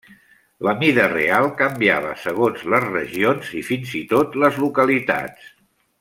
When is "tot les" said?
4.17-4.57